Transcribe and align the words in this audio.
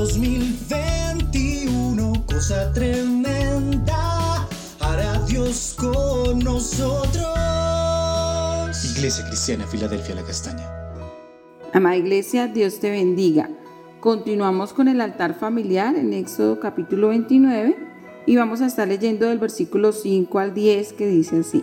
2021, 0.00 2.24
cosa 2.24 2.72
tremenda, 2.72 4.48
hará 4.80 5.20
Dios 5.28 5.76
con 5.78 6.38
nosotros. 6.38 7.28
Iglesia 8.96 9.26
Cristiana 9.26 9.66
Filadelfia 9.66 10.14
La 10.14 10.22
Castaña. 10.22 10.66
Amada 11.74 11.98
Iglesia, 11.98 12.46
Dios 12.46 12.80
te 12.80 12.90
bendiga. 12.90 13.50
Continuamos 14.00 14.72
con 14.72 14.88
el 14.88 15.02
altar 15.02 15.34
familiar 15.34 15.94
en 15.94 16.14
Éxodo 16.14 16.60
capítulo 16.60 17.08
29 17.08 17.76
y 18.24 18.36
vamos 18.36 18.62
a 18.62 18.66
estar 18.68 18.88
leyendo 18.88 19.26
del 19.26 19.38
versículo 19.38 19.92
5 19.92 20.38
al 20.38 20.54
10 20.54 20.94
que 20.94 21.08
dice 21.08 21.40
así. 21.40 21.62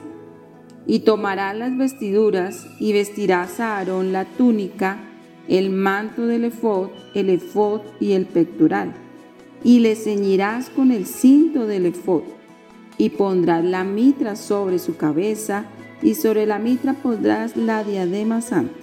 Y 0.85 0.99
tomarás 0.99 1.57
las 1.57 1.75
vestiduras 1.75 2.67
y 2.79 2.93
vestirás 2.93 3.59
a 3.59 3.77
Aarón 3.77 4.13
la 4.13 4.25
túnica 4.25 5.06
el 5.47 5.69
manto 5.69 6.25
del 6.25 6.45
efod, 6.45 6.89
el 7.13 7.29
efod 7.29 7.81
y 7.99 8.13
el 8.13 8.25
pectoral, 8.25 8.93
y 9.63 9.79
le 9.79 9.95
ceñirás 9.95 10.69
con 10.69 10.91
el 10.91 11.05
cinto 11.05 11.67
del 11.67 11.85
efod, 11.85 12.23
y 12.97 13.09
pondrás 13.09 13.63
la 13.63 13.83
mitra 13.83 14.35
sobre 14.35 14.79
su 14.79 14.97
cabeza, 14.97 15.65
y 16.01 16.15
sobre 16.15 16.45
la 16.45 16.59
mitra 16.59 16.93
pondrás 16.93 17.55
la 17.57 17.83
diadema 17.83 18.41
santa. 18.41 18.73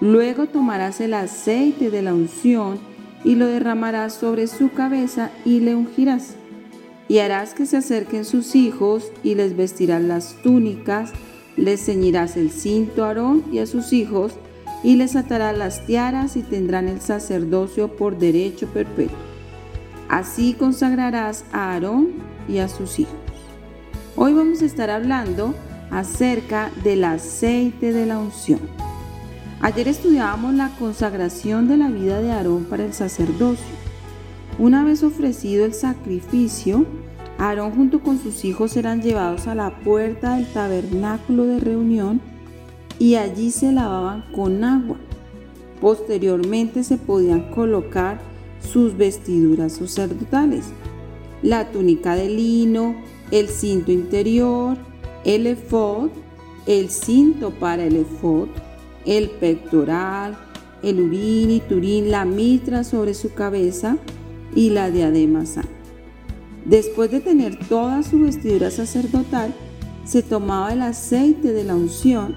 Luego 0.00 0.46
tomarás 0.46 1.00
el 1.00 1.14
aceite 1.14 1.88
de 1.90 2.02
la 2.02 2.12
unción 2.12 2.78
y 3.24 3.36
lo 3.36 3.46
derramarás 3.46 4.14
sobre 4.14 4.48
su 4.48 4.72
cabeza 4.72 5.30
y 5.44 5.60
le 5.60 5.76
ungirás. 5.76 6.34
Y 7.06 7.18
harás 7.18 7.54
que 7.54 7.66
se 7.66 7.76
acerquen 7.76 8.24
sus 8.24 8.56
hijos 8.56 9.12
y 9.22 9.36
les 9.36 9.56
vestirás 9.56 10.02
las 10.02 10.42
túnicas, 10.42 11.12
les 11.56 11.84
ceñirás 11.84 12.36
el 12.36 12.50
cinto 12.50 13.04
a 13.04 13.08
Aarón 13.08 13.44
y 13.52 13.58
a 13.58 13.66
sus 13.66 13.92
hijos, 13.92 14.32
y 14.82 14.96
les 14.96 15.16
atará 15.16 15.52
las 15.52 15.86
tiaras 15.86 16.36
y 16.36 16.42
tendrán 16.42 16.88
el 16.88 17.00
sacerdocio 17.00 17.96
por 17.96 18.18
derecho 18.18 18.66
perpetuo. 18.68 19.16
Así 20.08 20.54
consagrarás 20.54 21.44
a 21.52 21.72
Aarón 21.72 22.10
y 22.48 22.58
a 22.58 22.68
sus 22.68 22.98
hijos. 22.98 23.14
Hoy 24.16 24.34
vamos 24.34 24.60
a 24.62 24.66
estar 24.66 24.90
hablando 24.90 25.54
acerca 25.90 26.70
del 26.82 27.04
aceite 27.04 27.92
de 27.92 28.06
la 28.06 28.18
unción. 28.18 28.60
Ayer 29.60 29.86
estudiábamos 29.86 30.54
la 30.54 30.70
consagración 30.78 31.68
de 31.68 31.76
la 31.76 31.88
vida 31.88 32.20
de 32.20 32.32
Aarón 32.32 32.64
para 32.64 32.84
el 32.84 32.92
sacerdocio. 32.92 33.64
Una 34.58 34.84
vez 34.84 35.02
ofrecido 35.02 35.64
el 35.64 35.72
sacrificio, 35.72 36.84
Aarón 37.38 37.72
junto 37.72 38.00
con 38.00 38.18
sus 38.18 38.44
hijos 38.44 38.72
serán 38.72 39.00
llevados 39.00 39.46
a 39.46 39.54
la 39.54 39.70
puerta 39.78 40.36
del 40.36 40.46
tabernáculo 40.52 41.44
de 41.44 41.60
reunión 41.60 42.20
y 42.98 43.16
allí 43.16 43.50
se 43.50 43.72
lavaban 43.72 44.24
con 44.32 44.64
agua. 44.64 44.96
Posteriormente 45.80 46.84
se 46.84 46.96
podían 46.96 47.50
colocar 47.50 48.20
sus 48.60 48.96
vestiduras 48.96 49.72
sacerdotales, 49.72 50.66
la 51.42 51.70
túnica 51.72 52.14
de 52.14 52.28
lino, 52.28 52.94
el 53.30 53.48
cinto 53.48 53.90
interior, 53.90 54.76
el 55.24 55.46
efod, 55.46 56.10
el 56.66 56.90
cinto 56.90 57.50
para 57.50 57.84
el 57.84 57.96
efod, 57.96 58.48
el 59.04 59.30
pectoral, 59.30 60.38
el 60.82 61.00
urín 61.00 61.50
y 61.50 61.60
turín, 61.60 62.10
la 62.10 62.24
mitra 62.24 62.84
sobre 62.84 63.14
su 63.14 63.34
cabeza 63.34 63.96
y 64.54 64.70
la 64.70 64.90
diadema 64.90 65.46
santa. 65.46 65.70
Después 66.64 67.10
de 67.10 67.20
tener 67.20 67.58
toda 67.68 68.02
su 68.02 68.20
vestidura 68.20 68.70
sacerdotal, 68.70 69.52
se 70.04 70.22
tomaba 70.22 70.72
el 70.72 70.82
aceite 70.82 71.52
de 71.52 71.64
la 71.64 71.74
unción 71.74 72.36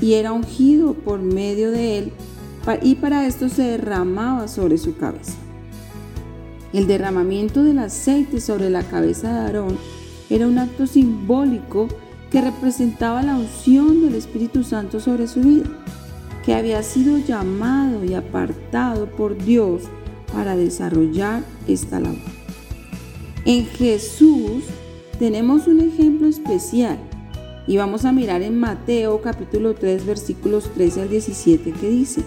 y 0.00 0.14
era 0.14 0.32
ungido 0.32 0.94
por 0.94 1.20
medio 1.20 1.70
de 1.70 1.98
él 1.98 2.12
y 2.82 2.94
para 2.96 3.26
esto 3.26 3.48
se 3.48 3.62
derramaba 3.62 4.48
sobre 4.48 4.78
su 4.78 4.96
cabeza. 4.96 5.34
El 6.72 6.86
derramamiento 6.86 7.64
del 7.64 7.78
aceite 7.80 8.40
sobre 8.40 8.70
la 8.70 8.82
cabeza 8.82 9.32
de 9.32 9.40
Aarón 9.40 9.76
era 10.28 10.46
un 10.46 10.58
acto 10.58 10.86
simbólico 10.86 11.88
que 12.30 12.40
representaba 12.40 13.22
la 13.22 13.36
unción 13.36 14.02
del 14.02 14.14
Espíritu 14.14 14.62
Santo 14.62 15.00
sobre 15.00 15.26
su 15.26 15.40
vida, 15.40 15.68
que 16.44 16.54
había 16.54 16.82
sido 16.84 17.18
llamado 17.18 18.04
y 18.04 18.14
apartado 18.14 19.06
por 19.06 19.36
Dios 19.36 19.82
para 20.32 20.54
desarrollar 20.54 21.42
esta 21.66 21.98
labor. 21.98 22.18
En 23.44 23.66
Jesús 23.66 24.62
tenemos 25.18 25.66
un 25.66 25.80
ejemplo 25.80 26.28
especial 26.28 26.98
y 27.66 27.76
vamos 27.76 28.04
a 28.04 28.12
mirar 28.12 28.42
en 28.42 28.58
Mateo 28.58 29.20
capítulo 29.20 29.74
3 29.74 30.06
versículos 30.06 30.72
13 30.74 31.02
al 31.02 31.08
17 31.08 31.72
que 31.72 31.90
dice, 31.90 32.22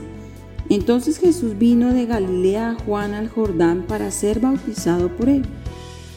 entonces 0.69 1.19
Jesús 1.19 1.57
vino 1.57 1.93
de 1.93 2.05
Galilea 2.05 2.71
a 2.71 2.75
Juan 2.75 3.13
al 3.13 3.29
Jordán 3.29 3.83
para 3.87 4.11
ser 4.11 4.39
bautizado 4.39 5.09
por 5.09 5.29
él. 5.29 5.43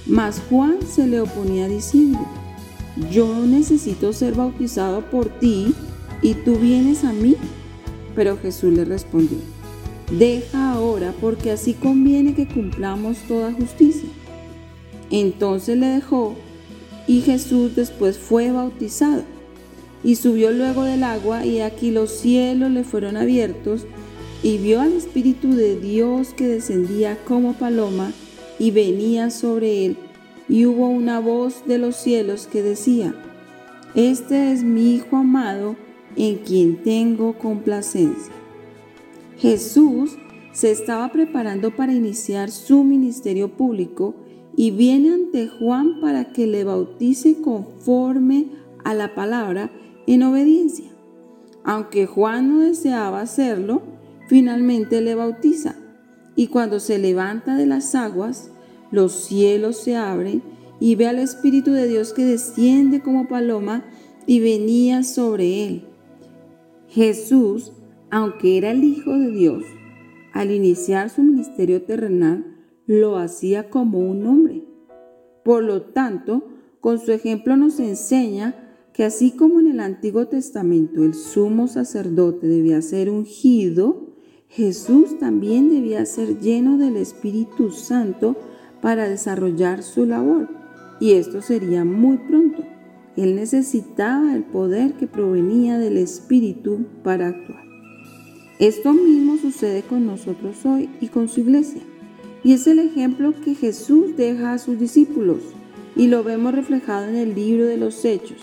Mas 0.07 0.41
Juan 0.49 0.79
se 0.87 1.07
le 1.07 1.21
oponía 1.21 1.69
diciendo, 1.69 2.21
yo 3.11 3.45
necesito 3.45 4.13
ser 4.13 4.35
bautizado 4.35 5.03
por 5.11 5.27
ti 5.27 5.75
y 6.23 6.35
tú 6.35 6.57
vienes 6.57 7.05
a 7.05 7.13
mí. 7.13 7.37
Pero 8.15 8.39
Jesús 8.39 8.73
le 8.73 8.85
respondió, 8.85 9.39
deja 10.11 10.73
ahora 10.73 11.13
porque 11.21 11.51
así 11.51 11.75
conviene 11.75 12.35
que 12.35 12.47
cumplamos 12.47 13.19
toda 13.29 13.53
justicia. 13.53 14.09
Entonces 15.11 15.77
le 15.77 15.87
dejó 15.87 16.35
y 17.07 17.21
Jesús 17.21 17.77
después 17.77 18.19
fue 18.19 18.51
bautizado 18.51 19.23
y 20.03 20.17
subió 20.17 20.51
luego 20.51 20.85
del 20.85 21.03
agua 21.05 21.45
y 21.45 21.61
aquí 21.61 21.91
los 21.91 22.11
cielos 22.11 22.71
le 22.71 22.85
fueron 22.85 23.17
abiertos 23.17 23.87
y 24.43 24.59
vio 24.59 24.81
al 24.81 24.93
Espíritu 24.93 25.55
de 25.55 25.79
Dios 25.79 26.35
que 26.35 26.47
descendía 26.47 27.19
como 27.25 27.55
paloma 27.55 28.13
y 28.59 28.71
venía 28.71 29.31
sobre 29.31 29.87
él 29.87 29.97
y 30.49 30.67
hubo 30.67 30.89
una 30.89 31.19
voz 31.19 31.67
de 31.67 31.79
los 31.79 31.97
cielos 31.97 32.47
que 32.47 32.63
decía, 32.63 33.15
Este 33.95 34.53
es 34.53 34.63
mi 34.63 34.95
Hijo 34.95 35.17
amado 35.17 35.77
en 36.17 36.37
quien 36.37 36.83
tengo 36.83 37.37
complacencia. 37.39 38.33
Jesús 39.39 40.17
se 40.53 40.71
estaba 40.71 41.11
preparando 41.13 41.75
para 41.75 41.93
iniciar 41.93 42.51
su 42.51 42.85
ministerio 42.85 43.49
público 43.49 44.15
y 44.57 44.71
viene 44.71 45.13
ante 45.13 45.49
Juan 45.49 46.01
para 46.01 46.33
que 46.33 46.47
le 46.47 46.65
bautice 46.65 47.41
conforme 47.43 48.47
a 48.85 48.95
la 48.95 49.15
palabra 49.15 49.71
en 50.07 50.23
obediencia. 50.23 50.87
Aunque 51.63 52.07
Juan 52.07 52.49
no 52.49 52.61
deseaba 52.61 53.21
hacerlo, 53.21 53.83
finalmente 54.29 55.01
le 55.03 55.15
bautiza. 55.15 55.77
Y 56.35 56.47
cuando 56.49 56.81
se 56.81 56.99
levanta 56.99 57.57
de 57.57 57.67
las 57.67 57.95
aguas, 57.95 58.51
los 58.91 59.13
cielos 59.13 59.77
se 59.77 59.97
abren 59.97 60.43
y 60.81 60.95
ve 60.95 61.07
al 61.07 61.19
Espíritu 61.19 61.73
de 61.73 61.89
Dios 61.89 62.13
que 62.13 62.25
desciende 62.25 63.01
como 63.01 63.29
paloma 63.29 63.85
y 64.27 64.41
venía 64.41 65.03
sobre 65.03 65.67
él. 65.67 65.85
Jesús, 66.89 67.73
aunque 68.11 68.59
era 68.59 68.71
el 68.71 68.85
Hijo 68.85 69.13
de 69.13 69.31
Dios, 69.33 69.65
al 70.33 70.51
iniciar 70.51 71.11
su 71.11 71.23
ministerio 71.23 71.83
terrenal, 71.83 72.56
lo 72.87 73.17
hacía 73.17 73.69
como 73.69 73.99
un 73.99 74.27
hombre. 74.27 74.65
Por 75.45 75.63
lo 75.63 75.83
tanto, 75.83 76.45
con 76.81 76.99
su 76.99 77.13
ejemplo 77.13 77.57
nos 77.57 77.81
enseña 77.81 78.55
que 78.93 79.05
así 79.05 79.33
como 79.33 79.61
en 79.61 79.67
el 79.67 79.81
Antiguo 79.81 80.27
Testamento 80.27 81.03
el 81.05 81.15
sumo 81.15 81.69
sacerdote 81.69 82.47
debía 82.47 82.81
ser 82.81 83.11
ungido, 83.11 84.15
Jesús 84.49 85.19
también 85.19 85.69
debía 85.69 86.07
ser 86.07 86.41
lleno 86.41 86.79
del 86.79 86.97
Espíritu 86.97 87.71
Santo 87.71 88.37
para 88.81 89.09
desarrollar 89.09 89.83
su 89.83 90.07
labor. 90.07 90.49
Y 91.01 91.13
esto 91.13 91.43
sería 91.43 91.85
muy 91.85 92.17
pronto. 92.19 92.63
Él 93.17 93.35
necesitaba 93.35 94.35
el 94.35 94.45
poder 94.45 94.95
que 94.95 95.07
provenía 95.07 95.79
del 95.79 95.99
Espíritu 95.99 96.87
para 97.03 97.29
actuar. 97.29 97.65
Esto 98.59 98.95
mismo 98.95 99.37
sucede 99.37 99.83
con 99.83 100.07
nosotros 100.07 100.65
hoy 100.65 100.89
y 101.01 101.09
con 101.09 101.29
su 101.29 101.41
iglesia. 101.41 101.83
Y 102.47 102.53
es 102.53 102.69
el 102.69 102.79
ejemplo 102.79 103.35
que 103.45 103.57
Jesús 103.57 104.17
deja 104.17 104.53
a 104.53 104.59
sus 104.59 104.79
discípulos 104.79 105.39
y 105.97 106.07
lo 106.07 106.23
vemos 106.23 106.55
reflejado 106.55 107.09
en 107.09 107.17
el 107.17 107.35
libro 107.35 107.67
de 107.67 107.77
los 107.77 108.05
Hechos. 108.05 108.39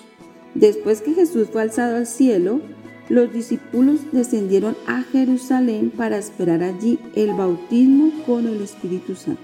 Después 0.56 1.00
que 1.00 1.14
Jesús 1.14 1.48
fue 1.50 1.62
alzado 1.62 1.96
al 1.96 2.06
cielo, 2.06 2.60
los 3.08 3.32
discípulos 3.32 4.02
descendieron 4.12 4.76
a 4.88 5.04
Jerusalén 5.04 5.90
para 5.90 6.18
esperar 6.18 6.64
allí 6.64 7.00
el 7.16 7.32
bautismo 7.32 8.12
con 8.26 8.46
el 8.46 8.62
Espíritu 8.62 9.16
Santo. 9.16 9.42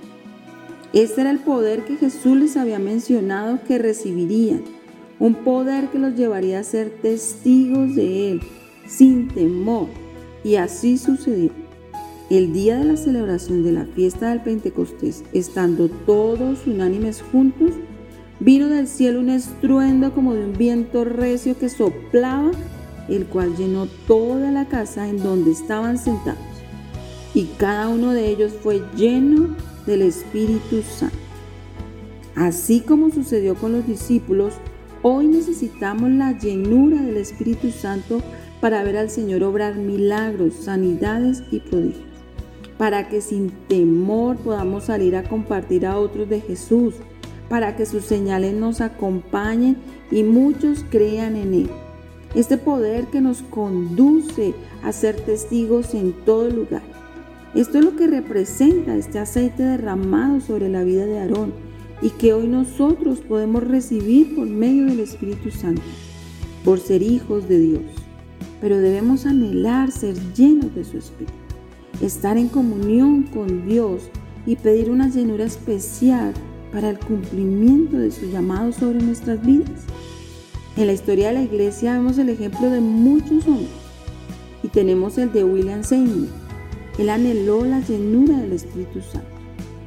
Este 0.92 1.22
era 1.22 1.32
el 1.32 1.40
poder 1.40 1.86
que 1.86 1.96
Jesús 1.96 2.36
les 2.36 2.58
había 2.58 2.80
mencionado 2.80 3.62
que 3.66 3.78
recibirían, 3.78 4.66
un 5.20 5.36
poder 5.36 5.88
que 5.88 6.00
los 6.00 6.16
llevaría 6.16 6.60
a 6.60 6.66
ser 6.66 6.90
testigos 7.02 7.96
de 7.96 8.34
Él, 8.34 8.42
sin 8.86 9.30
temor. 9.30 9.88
Y 10.44 10.56
así 10.56 10.98
sucedió. 10.98 11.69
El 12.30 12.54
día 12.54 12.78
de 12.78 12.86
la 12.86 12.96
celebración 12.96 13.64
de 13.64 13.72
la 13.72 13.86
fiesta 13.86 14.30
del 14.30 14.42
Pentecostés, 14.42 15.24
estando 15.34 15.90
todos 15.90 16.68
unánimes 16.68 17.24
juntos, 17.24 17.72
vino 18.40 18.68
del 18.68 18.88
cielo 18.88 19.20
un 19.20 19.30
estruendo 19.30 20.14
como 20.14 20.36
de 20.36 20.46
un 20.46 20.54
viento 20.54 21.06
recio 21.06 21.58
que 21.58 21.70
soplaba, 21.70 22.52
el 23.08 23.26
cual 23.26 23.56
llenó 23.58 23.88
toda 24.08 24.52
la 24.52 24.68
casa 24.68 25.08
en 25.10 25.24
donde 25.24 25.52
estaban 25.52 25.98
sentados. 25.98 26.40
y 27.34 27.46
cada 27.58 27.88
uno 27.90 28.14
de 28.14 28.28
ellos 28.30 28.54
fue 28.62 28.82
lleno 28.96 29.56
del 29.86 30.02
Espíritu 30.04 30.82
Santo. 30.82 31.16
Así 32.36 32.82
como 32.82 33.12
sucedió 33.12 33.56
con 33.56 33.72
los 33.72 33.88
discípulos, 33.88 34.54
hoy 35.04 35.28
necesitamos 35.28 36.10
la 36.12 36.38
llenura 36.38 37.02
del 37.02 37.18
Espíritu 37.18 37.72
Santo 37.72 38.22
para 38.62 38.84
ver 38.84 38.98
al 38.98 39.10
Señor 39.10 39.44
obrar 39.44 39.76
milagros, 39.76 40.54
sanidades 40.56 41.44
y 41.52 41.60
prodigios, 41.60 42.09
para 42.80 43.10
que 43.10 43.20
sin 43.20 43.52
temor 43.68 44.38
podamos 44.38 44.86
salir 44.86 45.18
a 45.18 45.24
compartir 45.24 45.86
a 45.86 46.00
otros 46.00 46.30
de 46.30 46.40
Jesús, 46.40 46.96
para 47.50 47.76
que 47.76 47.86
sus 47.86 48.06
señales 48.06 48.54
nos 48.54 48.80
acompañen 48.80 49.76
y 50.10 50.24
muchos 50.24 50.86
crean 50.90 51.36
en 51.36 51.54
Él. 51.54 51.70
Este 52.36 52.58
poder 52.58 53.08
que 53.08 53.20
nos 53.20 53.42
conduce 53.42 54.54
a 54.82 54.94
ser 54.94 55.18
testigos 55.18 55.94
en 55.94 56.14
todo 56.14 56.50
lugar. 56.50 56.84
Esto 57.54 57.80
es 57.80 57.84
lo 57.84 57.98
que 57.98 58.08
representa 58.08 58.96
este 58.96 59.20
aceite 59.20 59.64
derramado 59.64 60.40
sobre 60.40 60.70
la 60.70 60.86
vida 60.86 61.06
de 61.06 61.20
Aarón 61.20 61.52
y 62.02 62.12
que 62.12 62.32
hoy 62.32 62.48
nosotros 62.48 63.20
podemos 63.20 63.62
recibir 63.62 64.38
por 64.38 64.48
medio 64.48 64.86
del 64.86 65.02
Espíritu 65.02 65.52
Santo, 65.52 65.82
por 66.64 66.80
ser 66.80 67.02
hijos 67.02 67.50
de 67.50 67.60
Dios. 67.60 67.84
Pero 68.62 68.78
debemos 68.78 69.26
anhelar 69.26 69.92
ser 69.92 70.16
llenos 70.34 70.74
de 70.76 70.86
su 70.86 70.98
Espíritu, 70.98 71.34
estar 72.02 72.38
en 72.38 72.48
comunión 72.48 73.24
con 73.24 73.68
Dios 73.68 74.10
y 74.46 74.56
pedir 74.56 74.90
una 74.90 75.10
llenura 75.10 75.46
especial 75.46 76.34
para 76.72 76.90
el 76.90 77.00
cumplimiento 77.00 77.98
de 77.98 78.12
su 78.12 78.30
llamado 78.30 78.72
sobre 78.72 79.00
nuestras 79.00 79.46
vidas. 79.46 79.84
En 80.78 80.88
la 80.88 80.94
historia 80.94 81.28
de 81.28 81.34
la 81.34 81.44
iglesia 81.44 81.94
vemos 81.94 82.18
el 82.18 82.30
ejemplo 82.30 82.70
de 82.70 82.80
muchos 82.80 83.46
hombres 83.48 83.70
y 84.64 84.68
tenemos 84.70 85.18
el 85.18 85.32
de 85.32 85.44
William 85.44 85.84
Seymour. 85.84 86.28
Él 86.98 87.10
anheló 87.10 87.66
la 87.66 87.80
llenura 87.80 88.38
del 88.38 88.54
Espíritu 88.54 89.02
Santo, 89.02 89.28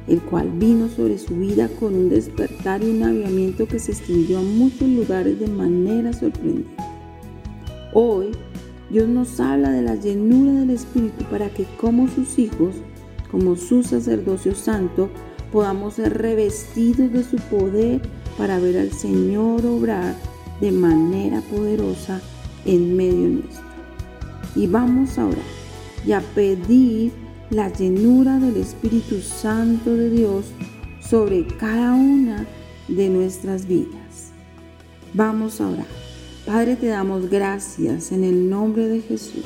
el 0.07 0.19
cual 0.21 0.49
vino 0.51 0.89
sobre 0.89 1.17
su 1.17 1.35
vida 1.35 1.69
con 1.79 1.93
un 1.93 2.09
despertar 2.09 2.83
y 2.83 2.89
un 2.89 3.03
avivamiento 3.03 3.67
que 3.67 3.79
se 3.79 3.91
extendió 3.91 4.39
a 4.39 4.43
muchos 4.43 4.87
lugares 4.87 5.39
de 5.39 5.47
manera 5.47 6.11
sorprendente. 6.11 6.75
Hoy, 7.93 8.31
Dios 8.93 9.09
nos 9.09 9.39
habla 9.39 9.71
de 9.71 9.81
la 9.81 9.95
llenura 9.95 10.51
del 10.51 10.69
Espíritu 10.69 11.25
para 11.25 11.49
que 11.49 11.65
como 11.77 12.07
sus 12.07 12.37
hijos, 12.37 12.75
como 13.31 13.55
su 13.55 13.81
sacerdocio 13.81 14.53
santo, 14.53 15.09
podamos 15.51 15.95
ser 15.95 16.15
revestidos 16.15 17.11
de 17.11 17.23
su 17.23 17.37
poder 17.37 18.01
para 18.37 18.59
ver 18.59 18.77
al 18.77 18.91
Señor 18.91 19.65
obrar 19.65 20.15
de 20.61 20.71
manera 20.71 21.41
poderosa 21.41 22.21
en 22.65 22.95
medio 22.95 23.29
nuestro. 23.29 23.63
Y 24.55 24.67
vamos 24.67 25.17
a 25.17 25.25
orar 25.25 25.39
y 26.05 26.11
a 26.11 26.21
pedir 26.21 27.13
la 27.49 27.69
llenura 27.69 28.37
del 28.37 28.57
Espíritu 28.57 29.21
Santo 29.21 29.95
de 29.95 30.11
Dios 30.11 30.45
sobre 31.01 31.47
cada 31.47 31.95
una 31.95 32.45
de 32.87 33.09
nuestras 33.09 33.67
vidas. 33.67 34.33
Vamos 35.15 35.59
a 35.61 35.67
orar. 35.67 36.12
Padre, 36.45 36.75
te 36.75 36.87
damos 36.87 37.29
gracias 37.29 38.11
en 38.11 38.25
el 38.25 38.49
nombre 38.49 38.89
de 38.89 38.99
Jesús. 38.99 39.45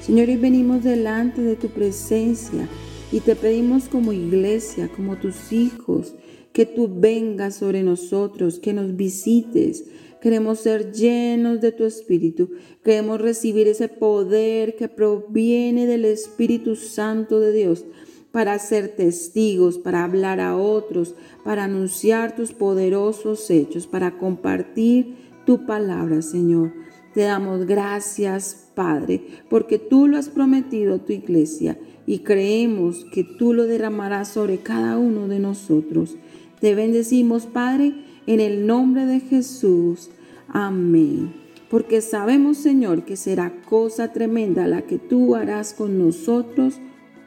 Señor, 0.00 0.28
y 0.28 0.36
venimos 0.36 0.82
delante 0.82 1.42
de 1.42 1.54
tu 1.54 1.68
presencia 1.68 2.68
y 3.12 3.20
te 3.20 3.36
pedimos 3.36 3.84
como 3.84 4.12
iglesia, 4.12 4.88
como 4.88 5.16
tus 5.18 5.52
hijos, 5.52 6.16
que 6.52 6.66
tú 6.66 6.90
vengas 6.92 7.54
sobre 7.54 7.84
nosotros, 7.84 8.58
que 8.58 8.72
nos 8.72 8.96
visites. 8.96 9.84
Queremos 10.20 10.58
ser 10.58 10.90
llenos 10.90 11.60
de 11.60 11.70
tu 11.70 11.84
Espíritu. 11.84 12.50
Queremos 12.82 13.20
recibir 13.20 13.68
ese 13.68 13.86
poder 13.86 14.74
que 14.74 14.88
proviene 14.88 15.86
del 15.86 16.04
Espíritu 16.04 16.74
Santo 16.74 17.38
de 17.38 17.52
Dios 17.52 17.84
para 18.32 18.58
ser 18.58 18.88
testigos, 18.88 19.78
para 19.78 20.02
hablar 20.02 20.40
a 20.40 20.56
otros, 20.56 21.14
para 21.44 21.64
anunciar 21.64 22.34
tus 22.34 22.52
poderosos 22.52 23.48
hechos, 23.50 23.86
para 23.86 24.18
compartir 24.18 25.28
tu 25.48 25.64
palabra, 25.64 26.20
Señor. 26.20 26.74
Te 27.14 27.22
damos 27.22 27.64
gracias, 27.64 28.68
Padre, 28.74 29.22
porque 29.48 29.78
tú 29.78 30.06
lo 30.06 30.18
has 30.18 30.28
prometido 30.28 30.96
a 30.96 30.98
tu 30.98 31.14
iglesia 31.14 31.78
y 32.04 32.18
creemos 32.18 33.06
que 33.06 33.24
tú 33.24 33.54
lo 33.54 33.64
derramarás 33.64 34.28
sobre 34.28 34.58
cada 34.58 34.98
uno 34.98 35.26
de 35.26 35.38
nosotros. 35.38 36.18
Te 36.60 36.74
bendecimos, 36.74 37.46
Padre, 37.46 37.94
en 38.26 38.40
el 38.40 38.66
nombre 38.66 39.06
de 39.06 39.20
Jesús. 39.20 40.10
Amén. 40.48 41.32
Porque 41.70 42.02
sabemos, 42.02 42.58
Señor, 42.58 43.06
que 43.06 43.16
será 43.16 43.62
cosa 43.62 44.12
tremenda 44.12 44.66
la 44.66 44.82
que 44.82 44.98
tú 44.98 45.34
harás 45.34 45.72
con 45.72 45.98
nosotros 45.98 46.78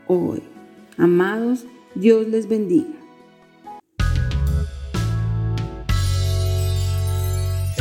hoy. 0.06 0.44
Amados, 0.96 1.66
Dios 1.96 2.28
les 2.28 2.48
bendiga. 2.48 3.01